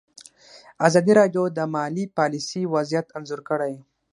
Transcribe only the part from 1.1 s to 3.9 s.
راډیو د مالي پالیسي وضعیت انځور کړی.